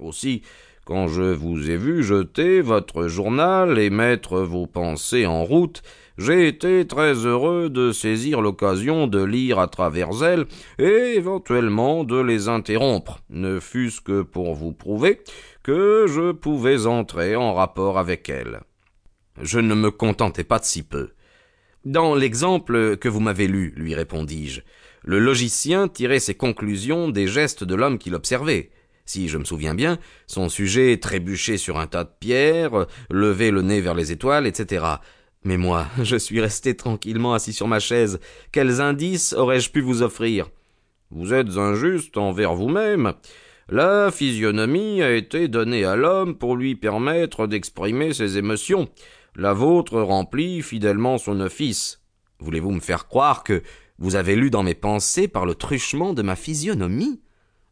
Aussi, 0.00 0.42
quand 0.84 1.06
je 1.06 1.22
vous 1.22 1.70
ai 1.70 1.76
vu 1.76 2.02
jeter 2.02 2.60
votre 2.60 3.06
journal 3.06 3.78
et 3.78 3.90
mettre 3.90 4.40
vos 4.40 4.66
pensées 4.66 5.26
en 5.26 5.44
route, 5.44 5.82
j'ai 6.16 6.48
été 6.48 6.86
très 6.86 7.14
heureux 7.14 7.70
de 7.70 7.92
saisir 7.92 8.40
l'occasion 8.40 9.06
de 9.06 9.22
lire 9.22 9.60
à 9.60 9.68
travers 9.68 10.24
elles 10.24 10.46
et 10.78 11.14
éventuellement 11.14 12.02
de 12.02 12.18
les 12.20 12.48
interrompre, 12.48 13.20
ne 13.30 13.60
fût-ce 13.60 14.00
que 14.00 14.22
pour 14.22 14.54
vous 14.54 14.72
prouver 14.72 15.20
que 15.62 16.06
je 16.08 16.32
pouvais 16.32 16.86
entrer 16.86 17.36
en 17.36 17.54
rapport 17.54 17.98
avec 17.98 18.28
elles. 18.28 18.60
Je 19.40 19.60
ne 19.60 19.74
me 19.74 19.90
contentais 19.92 20.44
pas 20.44 20.58
de 20.58 20.64
si 20.64 20.82
peu. 20.82 21.10
Dans 21.84 22.16
l'exemple 22.16 22.96
que 22.96 23.08
vous 23.08 23.20
m'avez 23.20 23.46
lu, 23.46 23.72
lui 23.76 23.94
répondis-je, 23.94 24.62
le 25.04 25.20
logicien 25.20 25.86
tirait 25.86 26.18
ses 26.18 26.34
conclusions 26.34 27.08
des 27.08 27.28
gestes 27.28 27.62
de 27.62 27.76
l'homme 27.76 27.98
qu'il 27.98 28.16
observait. 28.16 28.70
Si 29.08 29.26
je 29.26 29.38
me 29.38 29.44
souviens 29.44 29.74
bien, 29.74 29.96
son 30.26 30.50
sujet 30.50 30.98
trébuchait 30.98 31.56
sur 31.56 31.78
un 31.78 31.86
tas 31.86 32.04
de 32.04 32.10
pierres, 32.20 32.84
levait 33.08 33.50
le 33.50 33.62
nez 33.62 33.80
vers 33.80 33.94
les 33.94 34.12
étoiles, 34.12 34.46
etc. 34.46 34.84
Mais 35.44 35.56
moi, 35.56 35.86
je 36.02 36.16
suis 36.16 36.42
resté 36.42 36.76
tranquillement 36.76 37.32
assis 37.32 37.54
sur 37.54 37.68
ma 37.68 37.80
chaise. 37.80 38.20
Quels 38.52 38.82
indices 38.82 39.32
aurais-je 39.32 39.70
pu 39.70 39.80
vous 39.80 40.02
offrir? 40.02 40.50
Vous 41.10 41.32
êtes 41.32 41.56
injuste 41.56 42.18
envers 42.18 42.52
vous-même. 42.52 43.14
La 43.70 44.10
physionomie 44.10 45.00
a 45.00 45.14
été 45.14 45.48
donnée 45.48 45.86
à 45.86 45.96
l'homme 45.96 46.36
pour 46.36 46.54
lui 46.54 46.74
permettre 46.74 47.46
d'exprimer 47.46 48.12
ses 48.12 48.36
émotions. 48.36 48.90
La 49.36 49.54
vôtre 49.54 50.02
remplit 50.02 50.60
fidèlement 50.60 51.16
son 51.16 51.40
office. 51.40 52.02
Voulez-vous 52.40 52.72
me 52.72 52.80
faire 52.80 53.08
croire 53.08 53.42
que 53.42 53.62
vous 53.98 54.16
avez 54.16 54.36
lu 54.36 54.50
dans 54.50 54.62
mes 54.62 54.74
pensées 54.74 55.28
par 55.28 55.46
le 55.46 55.54
truchement 55.54 56.12
de 56.12 56.20
ma 56.20 56.36
physionomie? 56.36 57.22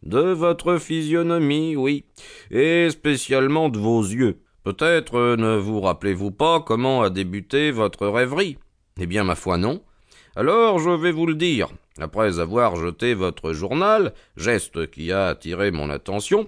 De 0.02 0.20
votre 0.20 0.78
physionomie, 0.78 1.76
oui, 1.76 2.04
et 2.50 2.88
spécialement 2.90 3.68
de 3.68 3.78
vos 3.78 4.02
yeux. 4.02 4.38
Peut-être 4.62 5.36
ne 5.36 5.56
vous 5.56 5.80
rappelez-vous 5.80 6.30
pas 6.30 6.60
comment 6.60 7.02
a 7.02 7.10
débuté 7.10 7.70
votre 7.70 8.06
rêverie? 8.06 8.58
Eh 9.00 9.06
bien, 9.06 9.24
ma 9.24 9.34
foi, 9.34 9.58
non. 9.58 9.82
Alors 10.36 10.78
je 10.78 10.90
vais 10.90 11.12
vous 11.12 11.26
le 11.26 11.34
dire. 11.34 11.68
Après 11.98 12.40
avoir 12.40 12.76
jeté 12.76 13.14
votre 13.14 13.52
journal, 13.52 14.12
geste 14.36 14.90
qui 14.90 15.12
a 15.12 15.28
attiré 15.28 15.70
mon 15.70 15.88
attention, 15.88 16.46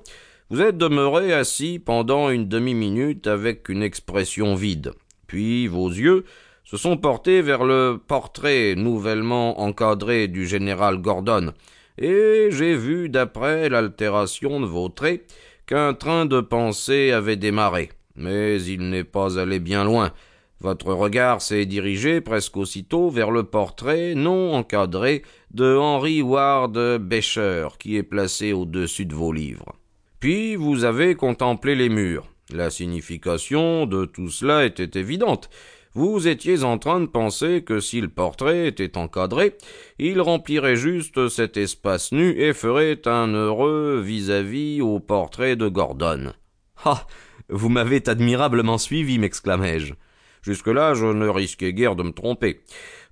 vous 0.50 0.60
êtes 0.60 0.76
demeuré 0.76 1.32
assis 1.32 1.78
pendant 1.78 2.28
une 2.28 2.48
demi-minute 2.48 3.26
avec 3.26 3.68
une 3.68 3.82
expression 3.82 4.54
vide. 4.54 4.92
Puis 5.26 5.66
vos 5.66 5.88
yeux 5.88 6.24
se 6.64 6.76
sont 6.76 6.98
portés 6.98 7.40
vers 7.40 7.64
le 7.64 7.98
portrait 8.04 8.74
nouvellement 8.76 9.60
encadré 9.60 10.28
du 10.28 10.46
général 10.46 10.98
Gordon, 10.98 11.52
et 11.98 12.48
j'ai 12.50 12.74
vu, 12.74 13.08
d'après 13.08 13.68
l'altération 13.68 14.60
de 14.60 14.66
vos 14.66 14.88
traits, 14.88 15.24
qu'un 15.66 15.94
train 15.94 16.26
de 16.26 16.40
pensée 16.40 17.12
avait 17.12 17.36
démarré 17.36 17.90
mais 18.18 18.62
il 18.62 18.90
n'est 18.90 19.04
pas 19.04 19.38
allé 19.38 19.60
bien 19.60 19.84
loin. 19.84 20.12
Votre 20.60 20.92
regard 20.92 21.40
s'est 21.40 21.66
dirigé 21.66 22.20
presque 22.20 22.56
aussitôt 22.56 23.10
vers 23.10 23.30
le 23.30 23.44
portrait 23.44 24.14
non 24.16 24.54
encadré 24.54 25.22
de 25.52 25.76
Henry 25.76 26.20
Ward 26.20 26.76
Beecher 26.98 27.68
qui 27.78 27.96
est 27.96 28.02
placé 28.02 28.52
au-dessus 28.52 29.06
de 29.06 29.14
vos 29.14 29.32
livres. 29.32 29.76
Puis 30.18 30.56
vous 30.56 30.82
avez 30.82 31.14
contemplé 31.14 31.76
les 31.76 31.88
murs. 31.88 32.26
La 32.52 32.70
signification 32.70 33.86
de 33.86 34.04
tout 34.04 34.30
cela 34.30 34.64
était 34.64 34.98
évidente. 34.98 35.48
Vous 35.98 36.28
étiez 36.28 36.62
en 36.62 36.78
train 36.78 37.00
de 37.00 37.06
penser 37.06 37.64
que 37.64 37.80
si 37.80 38.00
le 38.00 38.06
portrait 38.06 38.68
était 38.68 38.96
encadré, 38.96 39.56
il 39.98 40.20
remplirait 40.20 40.76
juste 40.76 41.28
cet 41.28 41.56
espace 41.56 42.12
nu 42.12 42.40
et 42.40 42.52
ferait 42.52 43.00
un 43.06 43.26
heureux 43.26 44.00
vis-à-vis 44.00 44.80
au 44.80 45.00
portrait 45.00 45.56
de 45.56 45.66
Gordon. 45.66 46.34
Ah. 46.84 47.04
Vous 47.48 47.68
m'avez 47.68 48.00
admirablement 48.08 48.78
suivi, 48.78 49.18
m'exclamai-je. 49.18 49.94
Jusque-là, 50.42 50.94
je 50.94 51.06
ne 51.06 51.26
risquais 51.26 51.72
guère 51.72 51.96
de 51.96 52.04
me 52.04 52.12
tromper. 52.12 52.60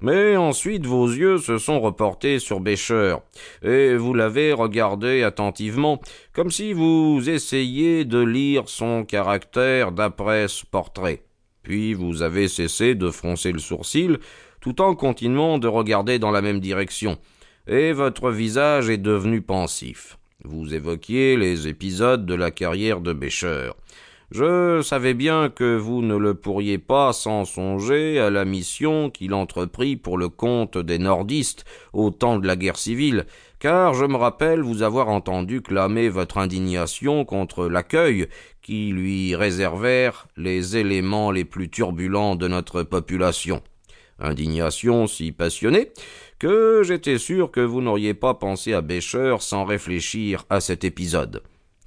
Mais 0.01 0.37
ensuite 0.37 0.87
vos 0.87 1.09
yeux 1.09 1.39
se 1.39 1.59
sont 1.59 1.81
reportés 1.81 2.39
sur 2.39 2.61
Bécher, 2.61 3.17
et 3.65 3.97
vous 3.97 4.15
l'avez 4.15 4.53
regardé 4.53 5.25
attentivement, 5.25 6.01
comme 6.33 6.53
si 6.53 6.73
vous 6.73 7.29
essayiez 7.29 8.05
de 8.05 8.21
lire 8.21 8.69
son 8.69 9.05
caractère 9.05 9.91
d'après 9.91 10.47
ce 10.47 10.65
portrait. 10.65 11.26
Puis 11.67 11.95
vous 11.95 12.23
avez 12.23 12.47
cessé 12.47 12.95
de 12.95 13.11
froncer 13.11 13.51
le 13.51 13.59
sourcil, 13.59 14.19
tout 14.61 14.81
en 14.81 14.95
continuant 14.95 15.59
de 15.59 15.67
regarder 15.67 16.21
dans 16.21 16.31
la 16.31 16.41
même 16.41 16.61
direction, 16.61 17.19
et 17.67 17.93
votre 17.93 18.31
visage 18.31 18.89
est 18.89 18.99
devenu 18.99 19.43
pensif. 19.43 20.17
Vous 20.45 20.75
évoquiez 20.75 21.37
les 21.37 21.67
épisodes 21.67 22.25
de 22.25 22.35
la 22.35 22.53
carrière 22.53 23.01
de 23.01 23.13
Bécher. 23.13 23.73
Je 24.33 24.83
savais 24.83 25.15
bien 25.15 25.51
que 25.51 25.77
vous 25.77 26.03
ne 26.03 26.17
le 26.17 26.35
pourriez 26.35 26.79
pas 26.79 27.13
sans 27.13 27.45
songer 27.45 28.19
à 28.19 28.29
la 28.29 28.45
mission 28.45 29.09
qu'il 29.09 29.33
entreprit 29.33 29.95
pour 29.95 30.19
le 30.19 30.29
compte 30.29 30.77
des 30.77 30.99
nordistes 30.99 31.65
au 31.93 32.11
temps 32.11 32.41
de 32.41 32.47
la 32.47 32.57
guerre 32.57 32.77
civile, 32.77 33.27
car 33.61 33.95
je 33.95 34.05
me 34.05 34.17
rappelle 34.17 34.63
vous 34.63 34.83
avoir 34.83 35.11
entendu 35.11 35.63
clamer 35.63 36.09
votre 36.09 36.39
indignation 36.39 37.25
contre 37.25 37.69
l'accueil 37.69 38.27
qui 38.63 38.89
lui 38.89 39.37
réservèrent 39.37 40.27
les 40.37 40.77
éléments 40.77 41.31
les 41.31 41.45
plus 41.45 41.71
turbulents 41.71 42.35
de 42.35 42.49
notre 42.49 42.83
population. 42.83 43.63
Indignation 44.19 45.07
si 45.07 45.31
passionnée 45.31 45.93
que 46.41 46.83
j'étais 46.83 47.19
sûr 47.19 47.53
que 47.53 47.61
vous 47.61 47.81
n'auriez 47.81 48.15
pas 48.15 48.35
pensé 48.35 48.73
à 48.73 48.81
Bécher 48.81 49.37
sans 49.39 49.65
réfléchir 49.65 50.47
à 50.51 50.61
cet 50.61 50.83
épisode. 50.83 51.43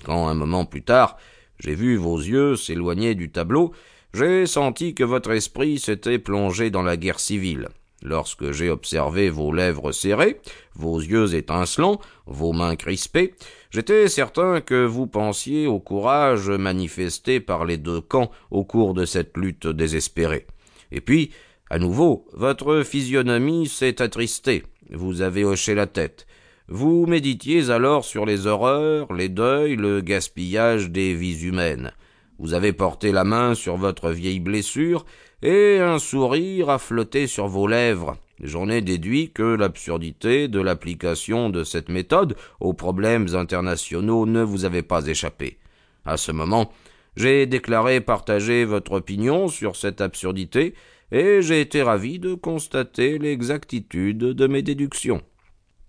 Quand 0.06 0.29
un 0.29 0.35
moment 0.35 0.63
plus 0.63 0.83
tard 0.83 1.17
j'ai 1.59 1.75
vu 1.75 1.97
vos 1.97 2.18
yeux 2.18 2.56
s'éloigner 2.56 3.16
du 3.16 3.31
tableau, 3.31 3.74
j'ai 4.14 4.46
senti 4.46 4.96
que 4.96 5.03
votre 5.03 5.31
esprit 5.31 5.80
s'était 5.80 6.20
plongé 6.20 6.70
dans 6.70 6.81
la 6.81 6.97
guerre 6.97 7.20
civile. 7.20 7.68
Lorsque 8.02 8.52
j'ai 8.52 8.70
observé 8.70 9.30
vos 9.30 9.52
lèvres 9.52 9.92
serrées, 9.92 10.40
vos 10.74 11.00
yeux 11.00 11.36
étincelants, 11.36 12.00
vos 12.25 12.53
mains 12.53 12.78
crispées, 12.78 13.36
j'étais 13.72 14.08
certain 14.08 14.62
que 14.62 14.86
vous 14.86 15.06
pensiez 15.06 15.68
au 15.68 15.80
courage 15.80 16.50
manifesté 16.50 17.42
par 17.42 17.66
les 17.66 17.78
deux 17.78 18.00
camps 18.00 18.31
au 18.52 18.64
cours 18.64 18.94
de 18.94 19.06
cette 19.06 19.36
lutte 19.36 19.68
désespérée. 19.68 20.48
Et 20.92 21.02
puis, 21.02 21.31
à 21.69 21.78
nouveau, 21.78 22.25
votre 22.34 22.84
physionomie 22.84 23.68
s'est 23.68 24.02
attristée, 24.02 24.64
vous 24.92 25.22
avez 25.22 25.44
hoché 25.44 25.75
la 25.75 25.86
tête, 25.86 26.25
vous 26.72 27.07
méditiez 27.07 27.72
alors 27.72 28.06
sur 28.06 28.28
les 28.28 28.46
horreurs, 28.46 29.12
les 29.12 29.28
deuils, 29.28 29.75
le 29.75 30.02
gaspillage 30.02 30.91
des 30.91 31.16
vies 31.16 31.47
humaines. 31.47 31.91
Vous 32.38 32.53
avez 32.53 32.74
porté 32.74 33.12
la 33.12 33.24
main 33.24 33.56
sur 33.56 33.75
votre 33.75 34.12
vieille 34.12 34.40
blessure, 34.40 35.03
et 35.41 35.80
un 35.80 35.97
sourire 35.97 36.69
a 36.69 36.78
flotté 36.78 37.25
sur 37.25 37.47
vos 37.47 37.66
lèvres. 37.66 38.18
J'en 38.44 38.69
ai 38.69 38.81
déduit 38.81 39.31
que 39.31 39.41
l'absurdité 39.41 40.47
de 40.47 40.62
l'application 40.62 41.50
de 41.50 41.63
cette 41.63 41.90
méthode 41.90 42.35
aux 42.59 42.74
problèmes 42.74 43.34
internationaux 43.34 44.28
ne 44.28 44.44
vous 44.44 44.63
avait 44.63 44.84
pas 44.84 45.07
échappé. 45.07 45.57
À 46.06 46.18
ce 46.18 46.31
moment, 46.31 46.72
j'ai 47.18 47.47
déclaré 47.47 48.00
partager 48.00 48.63
votre 48.63 48.91
opinion 48.91 49.47
sur 49.47 49.75
cette 49.75 50.01
absurdité, 50.01 50.75
et 51.12 51.41
j'ai 51.41 51.62
été 51.62 51.81
ravi 51.81 52.19
de 52.19 52.36
constater 52.36 53.18
l'exactitude 53.18 54.19
de 54.19 54.47
mes 54.47 54.62
déductions. 54.62 55.24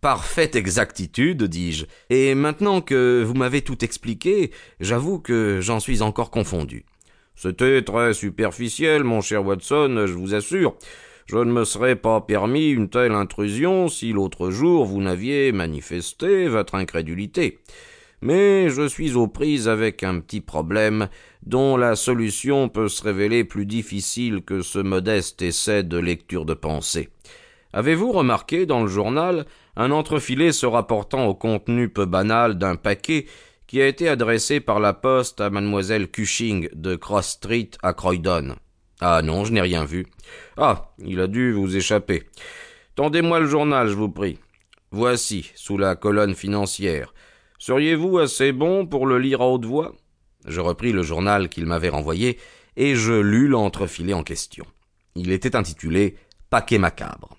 Parfaite 0.00 0.56
exactitude, 0.56 1.44
dis-je. 1.44 1.84
Et 2.08 2.34
maintenant 2.34 2.80
que 2.80 3.22
vous 3.22 3.34
m'avez 3.34 3.60
tout 3.60 3.84
expliqué, 3.84 4.50
j'avoue 4.80 5.18
que 5.18 5.60
j'en 5.60 5.78
suis 5.78 6.00
encore 6.00 6.30
confondu. 6.30 6.86
C'était 7.34 7.82
très 7.82 8.14
superficiel, 8.14 9.04
mon 9.04 9.20
cher 9.20 9.44
Watson, 9.44 10.04
je 10.06 10.12
vous 10.14 10.34
assure. 10.34 10.74
Je 11.26 11.36
ne 11.36 11.52
me 11.52 11.64
serais 11.64 11.96
pas 11.96 12.22
permis 12.22 12.70
une 12.70 12.88
telle 12.88 13.12
intrusion 13.12 13.88
si 13.88 14.12
l'autre 14.12 14.50
jour 14.50 14.86
vous 14.86 15.02
n'aviez 15.02 15.52
manifesté 15.52 16.48
votre 16.48 16.76
incrédulité. 16.76 17.58
Mais 18.22 18.70
je 18.70 18.88
suis 18.88 19.16
aux 19.16 19.28
prises 19.28 19.68
avec 19.68 20.02
un 20.02 20.20
petit 20.20 20.41
problème 20.41 21.08
dont 21.42 21.76
la 21.76 21.94
solution 21.94 22.70
peut 22.70 22.88
se 22.88 23.03
révéler 23.03 23.44
plus 23.44 23.66
difficile 23.66 24.42
que 24.42 24.62
ce 24.62 24.78
modeste 24.78 25.42
essai 25.42 25.82
de 25.82 25.98
lecture 25.98 26.46
de 26.46 26.54
pensée. 26.54 27.10
Avez-vous 27.72 28.10
remarqué 28.10 28.66
dans 28.66 28.82
le 28.82 28.88
journal 28.88 29.46
un 29.76 29.90
entrefilet 29.90 30.52
se 30.52 30.66
rapportant 30.66 31.26
au 31.26 31.34
contenu 31.34 31.88
peu 31.88 32.04
banal 32.04 32.58
d'un 32.58 32.76
paquet 32.76 33.26
qui 33.66 33.80
a 33.80 33.86
été 33.86 34.08
adressé 34.08 34.58
par 34.58 34.80
la 34.80 34.92
poste 34.92 35.40
à 35.40 35.50
mademoiselle 35.50 36.10
Cushing 36.10 36.68
de 36.72 36.96
Cross 36.96 37.28
Street 37.28 37.70
à 37.82 37.92
Croydon? 37.92 38.56
Ah 39.00 39.22
non, 39.22 39.44
je 39.44 39.52
n'ai 39.52 39.60
rien 39.60 39.84
vu. 39.84 40.06
Ah, 40.56 40.92
il 40.98 41.20
a 41.20 41.28
dû 41.28 41.52
vous 41.52 41.76
échapper. 41.76 42.24
Tendez-moi 42.96 43.38
le 43.40 43.46
journal, 43.46 43.88
je 43.88 43.94
vous 43.94 44.10
prie. 44.10 44.38
Voici, 44.90 45.52
sous 45.54 45.78
la 45.78 45.94
colonne 45.94 46.34
financière. 46.34 47.14
Seriez-vous 47.58 48.18
assez 48.18 48.52
bon 48.52 48.86
pour 48.86 49.06
le 49.06 49.18
lire 49.18 49.42
à 49.42 49.48
haute 49.48 49.64
voix? 49.64 49.94
Je 50.46 50.60
repris 50.60 50.92
le 50.92 51.02
journal 51.02 51.48
qu'il 51.48 51.66
m'avait 51.66 51.88
renvoyé 51.88 52.38
et 52.76 52.96
je 52.96 53.12
lus 53.12 53.46
l'entrefilet 53.46 54.14
en 54.14 54.24
question. 54.24 54.64
Il 55.14 55.30
était 55.30 55.54
intitulé 55.54 56.16
Paquet 56.50 56.78
macabre. 56.78 57.36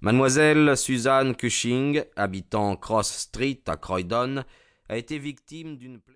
Mademoiselle 0.00 0.76
Suzanne 0.76 1.34
Cushing, 1.34 2.04
habitant 2.14 2.76
Cross 2.76 3.10
Street 3.10 3.62
à 3.66 3.76
Croydon, 3.76 4.44
a 4.88 4.96
été 4.96 5.18
victime 5.18 5.76
d'une. 5.76 6.00